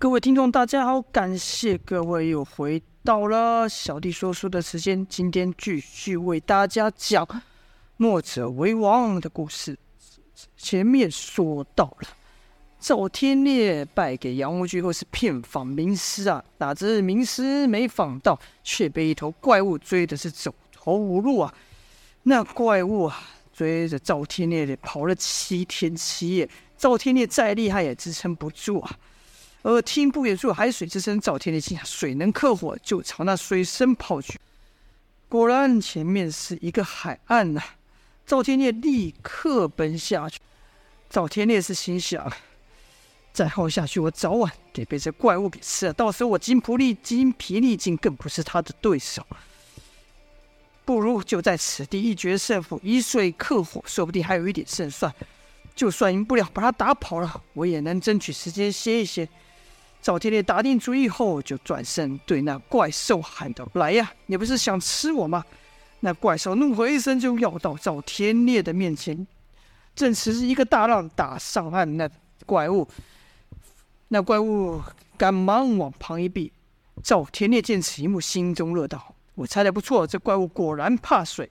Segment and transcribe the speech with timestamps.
[0.00, 5.06] 各位听众，大家好，感谢各位又回到了小弟说书的时间。
[5.06, 7.28] 今天继续为大家讲
[7.98, 9.76] 墨者为王的故事。
[10.56, 12.08] 前面说到了
[12.78, 21.54] 赵天烈败给杨无惧后是遍访名师啊，哪知名师没访到，却被一头怪物追的是走投无路啊。
[22.22, 23.20] 那怪物啊，
[23.52, 26.48] 追着赵天烈跑了七天七夜，
[26.78, 28.98] 赵天烈再厉害也支撑不住啊。
[29.62, 34.38] 而听不远处海水之声，赵天烈心想水能克火，就朝那水声跑去。
[35.28, 37.76] 果然前面是一个海岸呐、啊，
[38.26, 40.38] 赵天烈立刻奔下去。
[41.10, 42.32] 赵天烈是心想，
[43.32, 45.92] 再耗下去，我早晚得被这怪物给吃了。
[45.92, 49.26] 到时候我筋疲力筋疲力尽，更不是他的对手。
[50.84, 55.14] 不如就在此地一决胜负，以水克火，说不定还有一点胜算。
[55.76, 59.28] 就算赢不了，把他打跑了，我也能争取时间歇一歇。
[60.02, 65.44] 赵天烈打定主意后，就转身对那怪兽喊道：“来呀，你不是想吃我吗？”
[66.00, 69.26] 那怪兽怒吼一声，就要到赵天烈的面前。
[69.94, 72.08] 正此时，一个大浪打上岸，那
[72.46, 72.88] 怪物，
[74.08, 74.80] 那怪物
[75.18, 76.50] 赶忙往旁一避。
[77.02, 81.50] 赵天烈见此一幕，心中乐道：“我猜的不错，这怪物果然怕水。”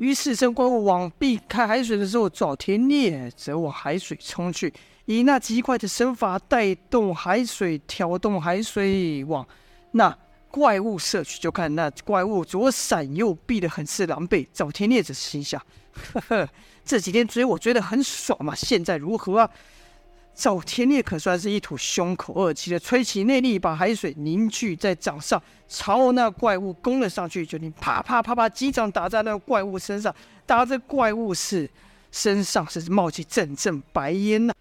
[0.00, 4.74] 于是，趁怪物往避开海水的时候，赵天烈则往海水冲去。
[5.06, 9.46] 以那极快的身法带动海水，挑动海水往
[9.92, 10.16] 那
[10.50, 11.38] 怪物射去。
[11.38, 14.46] 就看那怪物左闪右避的很是狼狈。
[14.52, 15.60] 赵天烈则心想：
[16.12, 16.48] 呵呵，
[16.84, 19.50] 这几天追我追得很爽嘛，现在如何啊？
[20.34, 27.46] 赵天烈可算是一吐胸口恶气的，吹起内力，把海水凝聚在掌上，朝那怪物攻了上去。
[27.46, 30.12] 就听啪啪啪啪几掌打在那怪物身上，
[30.44, 31.70] 打在怪物是
[32.10, 34.52] 身上是冒起阵阵白烟呐、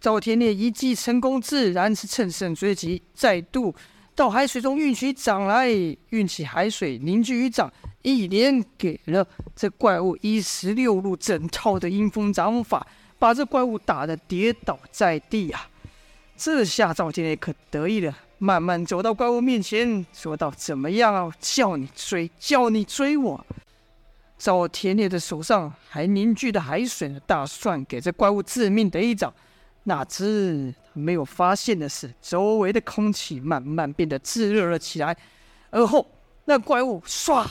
[0.00, 3.74] 赵天烈一击成功，自然是乘胜追击，再度
[4.14, 5.68] 到海水中运起掌来，
[6.10, 12.86] 运起海水凝聚于掌，一连给了这怪物一十六路整套的阴风掌法，
[13.18, 15.68] 把这怪物打得跌倒在地啊！
[16.36, 21.32] 这下赵天烈可得意了，慢慢走到怪物面前，说道：“怎么样啊？
[21.40, 23.46] 叫你追，叫你追我！”
[24.38, 29.32] 赵天烈的手上还凝聚的海水呢，打算给这怪物致命的一掌。
[29.88, 35.16] 哪知没有发现的是，周围的空气慢慢变得炙热了起来，
[35.70, 36.04] 而后
[36.44, 37.46] 那怪物唰，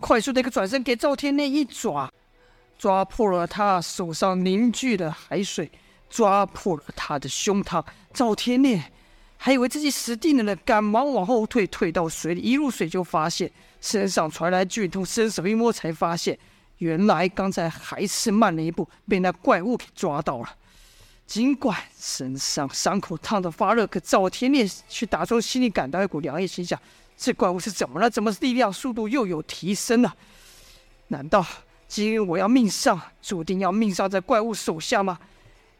[0.00, 2.10] 快速的一个转身，给赵天烈一爪，
[2.76, 5.70] 抓破了他手上凝聚的海水，
[6.10, 7.84] 抓破了他的胸膛。
[8.12, 8.82] 赵天烈
[9.36, 13.48] 还以为自己死定了呢，赶忙往后退，退到水里，一入水就发现
[13.80, 16.36] 身上传来剧痛，伸手一摸才发现，
[16.78, 20.48] 原来刚才还是慢了一步，被那怪物给抓到了。
[21.26, 26.78] 尽管身上伤口烫得发热，可赵天烈却打从心里感到一股凉意，心想：
[27.16, 28.10] 这怪物是怎么了？
[28.10, 30.14] 怎么力量、速度又有提升了？
[31.08, 31.46] 难道
[31.88, 35.18] 今日我要命丧，注定要命丧在怪物手下吗？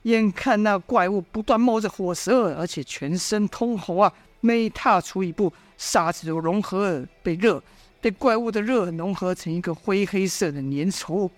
[0.05, 4.13] 眼看那怪物不断冒着火舌，而且全身通红啊！
[4.41, 7.63] 每踏出一步，沙子都融合，被热
[8.01, 11.29] 被怪物的热融合成一个灰黑色的粘稠。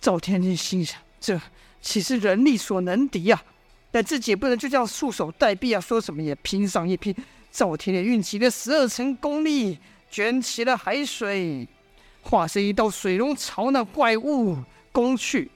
[0.00, 1.38] 赵天烈心想：这。
[1.82, 3.42] 岂是人力所能敌呀？
[3.90, 5.78] 但自己也不能就这样束手待毙啊！
[5.78, 7.14] 说什么也拼上一拼。
[7.50, 9.78] 赵天烈运起了十二层功力，
[10.10, 11.68] 卷起了海水，
[12.22, 14.56] 化身一道水龙朝那怪物
[14.90, 15.50] 攻去。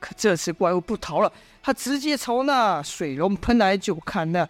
[0.00, 3.76] 可这次怪物不逃了，他直接朝那水龙喷来。
[3.76, 4.48] 就看那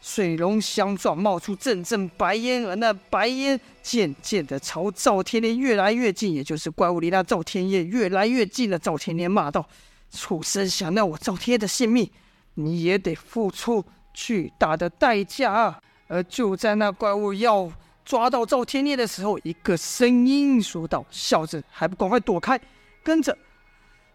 [0.00, 8.78] 水龙相撞，冒出阵阵白烟，而那白烟渐渐的朝赵天烈越来越近，也就是怪物离那赵天烈越来越近了。
[8.78, 9.68] 赵天烈骂道。
[10.10, 12.10] 畜生，想要我赵天的性命，
[12.54, 15.80] 你也得付出巨大的代价！
[16.06, 17.70] 而就在那怪物要
[18.04, 22.58] 抓到赵天烈的时候，一个声音说道：“小子，还不赶快躲开！”
[23.04, 23.36] 跟着，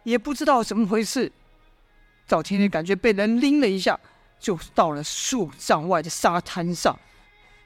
[0.04, 1.32] 也不知道怎么回事，
[2.28, 4.00] 赵天烈感觉被人拎了一下，
[4.40, 6.98] 就到了数丈外的沙滩上。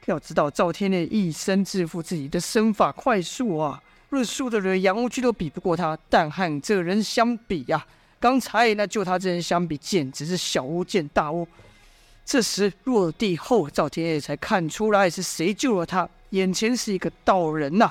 [0.04, 7.86] 要知道，赵天烈一生自负自己的身法快速啊，论速的人杨无惧都比不过他，但和这人相比呀、
[8.20, 11.46] 刚才那救他之人相比，简直是小巫见大巫。
[12.24, 16.08] 这时落地后，赵天烈才看出来是谁救了他。
[16.30, 17.90] 眼前是一个道人呐、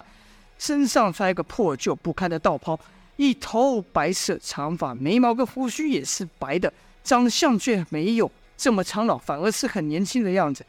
[0.60, 2.80] 身上穿一个破旧不堪的道袍，
[3.16, 6.72] 一头白色长发，眉毛跟胡须也是白的，
[7.04, 10.64] 长相却没有这么苍老，反而是很年轻的样子。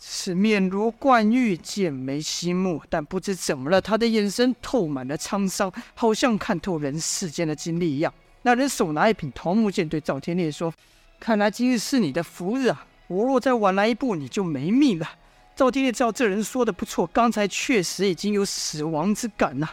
[0.00, 8.12] 是面如冠玉，剑眉星目，但不知怎么了，他的眼神透满了沧桑，好像看透人世间的经历一样。
[8.46, 10.70] 那人手拿一柄桃木剑，对赵天烈说
[11.18, 12.86] ：“看来今日是你的福日啊！
[13.06, 15.08] 我若再晚来一步，你就没命了。”
[15.56, 19.70] 赵天烈知道这人说的不错，刚才确实已经有死亡之感呐。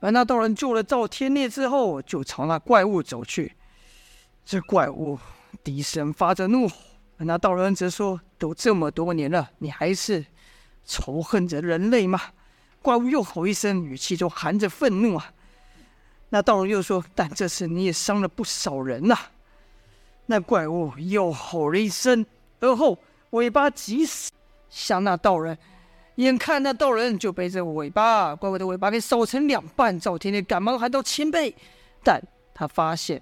[0.00, 3.54] 而那道人救了赵天烈之后，就朝那怪物走去。
[4.44, 5.18] 这怪物
[5.64, 6.76] 低声发着怒吼，
[7.16, 10.26] 而那道人则说：“都这么多年了，你还是
[10.84, 12.20] 仇恨着人类吗？”
[12.82, 15.32] 怪物又吼一声，语气中含着愤怒啊。
[16.30, 19.16] 那道人又说：“但这次你也伤了不少人呐。”
[20.26, 22.24] 那怪物又吼了一声，
[22.60, 22.98] 而后
[23.30, 24.30] 尾巴急死。
[24.68, 25.58] 向那道人，
[26.14, 31.52] 眼看那道人就被这尾巴怪物的尾巴给烧成两半，赵天天赶忙喊道：“前辈！”
[32.04, 32.22] 但
[32.54, 33.20] 他发现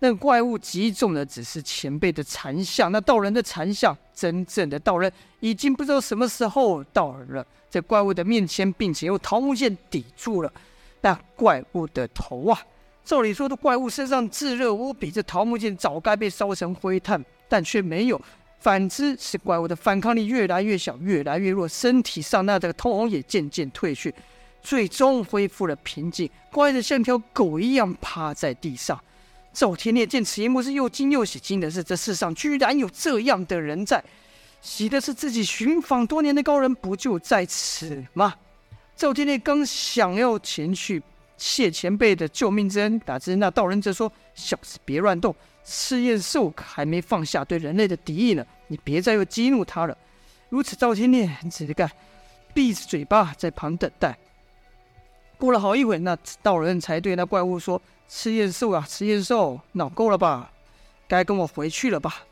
[0.00, 10.52] 那怪物击中的只是前辈的残像，那道人的残像，真正的道人已经不知道什么时候到了这怪物的面前，并且用桃木剑抵住了
[11.02, 12.58] 那怪物的头啊！
[13.04, 18.20] 照理说，的怪物身上炙热无比，这桃木剑早该被烧成灰炭，但却没有。
[18.60, 24.14] 反之，是怪物的反抗力越来越小，越来越弱，身体上那的通红也渐渐褪去，
[24.62, 28.98] 最终恢复了平静，乖得像条狗一样趴在地上。
[29.52, 31.40] 赵天烈见此一幕，是又惊又喜。
[31.40, 33.98] 惊的是，这世上居然有这样的人在；
[34.60, 38.36] 喜的是，自己寻访多年的高人不就在此吗？
[38.96, 41.02] 赵天烈刚想要前去
[41.36, 45.34] 谢前辈的救命之恩，哪知那道人则说：“小子，别乱动。”
[45.64, 49.96] 赤焰兽还没放下对人类的敌意呢，你别再又激怒他了。
[50.48, 51.90] 如此，赵天烈只得干，
[52.52, 54.18] 闭着嘴巴在旁等待。
[55.38, 60.50] 过了好一会，那道人才对那怪物说：“赤焰兽啊，赤焰兽，闹够了吧？
[61.08, 62.24] 该跟我回去了吧？”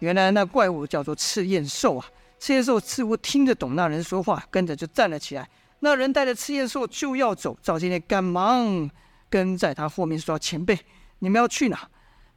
[0.00, 2.06] 原来那怪物叫做赤焰兽啊。
[2.40, 5.48] 赤焰兽似乎听得懂那人说话，跟着就站了起来。
[5.80, 8.90] 那人带着赤焰兽就要走，赵天烈赶忙
[9.30, 10.78] 跟在他后面说：“前辈，
[11.20, 11.88] 你们要去哪？”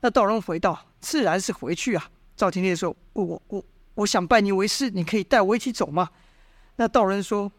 [0.02, 3.64] 那道人回道：“自然是回去啊。”赵天烈说：“我我
[3.96, 6.10] 我想拜你为师，你可以带我一起走吗？”
[6.78, 7.52] 那道人说：“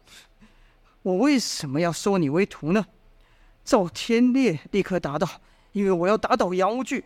[1.03, 2.85] 我为什么要收你为徒呢？”
[3.65, 5.27] 赵天烈立刻答道
[5.73, 7.03] ：“因为我要打倒杨无惧。”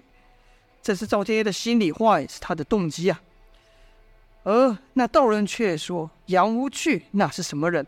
[0.82, 3.20] 这是赵天烈的心里话，也是他的动机啊。
[4.44, 7.86] 而那道人却说：“杨无惧那是什么人？”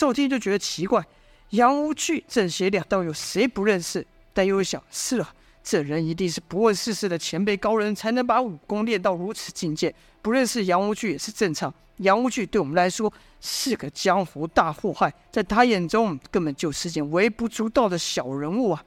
[0.00, 1.04] 赵天就觉得奇怪
[1.50, 9.94] ：“杨无惧这些两道有谁不认识？”但又想：“是啊。”这人一定是不问世事的前辈高人，才能把武功练到如此境界。
[10.22, 11.72] 不认识杨无惧也是正常。
[11.98, 13.12] 杨无惧对我们来说
[13.42, 18.82] 是个江湖大祸害，在他眼中根本就是件微不足道的小人物啊。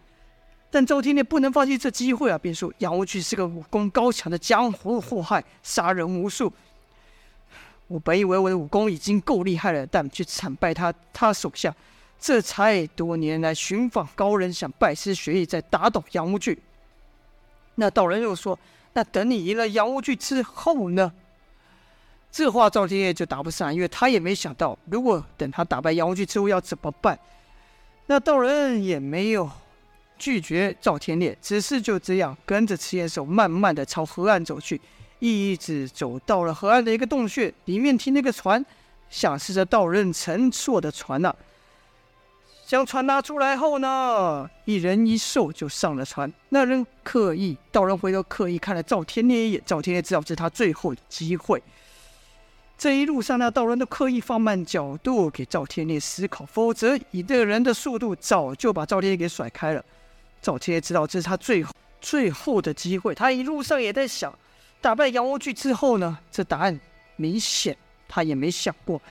[0.71, 6.51] 但赵天烈不能放弃这机会啊，便说杨无惧是个武功高强的江湖祸害，杀人无数。
[7.93, 11.71] 我本以为我的武功已经够厉害了，但却惨败他他手下。
[12.19, 16.57] 这才多年来寻访高人，想拜师学艺，再打倒杨无惧。
[17.75, 18.57] 那道人又说
[18.93, 21.13] ：“那等你赢了杨无惧之后呢？”
[22.31, 27.19] 这话赵天烈就答不上，因为他也没想到，如果等他打败杨无惧之后要怎么办。
[28.07, 29.47] 那道人也没有
[30.17, 34.81] 拒绝赵天烈，只是就这样跟着赤焰兽慢慢的朝河岸走去，
[35.23, 38.65] 一直走到了河岸的一个洞穴，里面停了个船，
[39.09, 41.33] 像是这道人乘坐的船呐、
[42.67, 46.29] 将船拿出来后呢，一人一兽就上了船。
[46.49, 49.61] 那人刻意，道人回头刻意看了赵天烈一眼。
[49.65, 51.63] 赵天烈知道这是他最后的机会。
[52.77, 59.85] 这一路上，呢道人都刻意放慢角度给赵天烈思考，否则以这个人的速度，早就把赵天烈给甩开了。
[60.41, 63.15] 赵天烈知道这是他最后最后的机会。
[63.15, 64.33] 他一路上也在想，
[64.83, 66.77] 打败杨无惧之后呢，这答案
[67.15, 67.73] 明显
[68.05, 69.01] 他也没想过。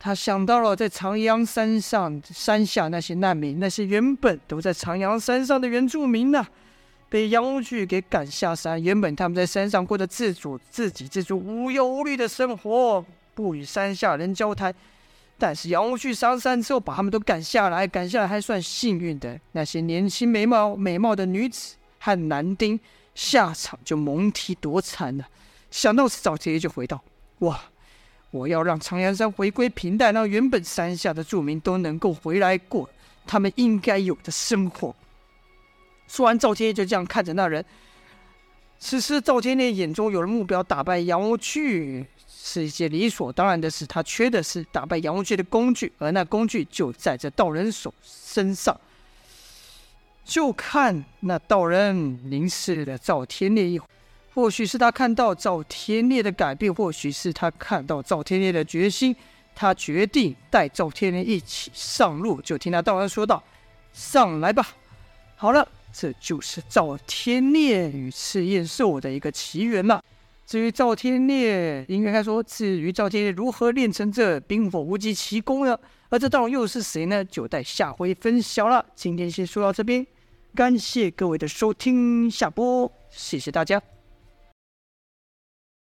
[0.00, 6.44] 他想到了在长阳山上山下那些难民，那些原本都在长阳山上的原住民呢、
[7.08, 8.82] 被杨无惧给赶下山。
[8.82, 13.04] 原本他们在山上过着自主、自给自足、无忧无虑的生活，
[13.36, 14.74] 不与山下人交谈。
[15.38, 19.38] 但是杨无惧上山之后，把他们都赶下来，赶下来还算幸运的。
[19.52, 22.78] 那些年轻美貌、美貌的女子和男丁，
[23.18, 25.26] 下场就蒙踢多惨了。
[25.72, 27.02] 想到此，赵天烈就回道
[27.40, 27.60] ：“哇！”
[28.30, 32.88] 我要让长阳山回归平淡，让原本山下的住民都能够回来过
[33.26, 34.94] 他们应该有的生活。
[36.06, 37.64] 说完，赵天就这样看着那人。
[38.78, 43.84] 此时，赵天烈眼中有了目标，打败杨无惧是一件理所当然的事。
[43.84, 48.78] 他缺的是打败杨无惧的工具，而那工具就在这道人手身上。
[50.28, 53.86] 就看那道人凝视了赵天烈一会
[54.34, 59.16] 或许是他看到赵天烈的改变，或许是他看到赵天烈的决心，
[59.54, 62.40] 他决定带赵天烈一起上路。
[62.42, 63.42] 就听那道人说道
[63.92, 64.68] ：“上来吧。”
[65.34, 70.00] 好了，这就是赵天烈与赤焰兽的一个奇缘了。
[70.46, 75.76] 至于赵天烈，应该说，至于赵天烈如何练成这冰火无极奇功呢？
[76.10, 77.24] 而这道人又是谁呢？
[77.24, 78.84] 就待下回分晓了。
[78.94, 80.06] 今天先说到这边。
[80.54, 83.80] 感谢各位的收听下播谢谢大家。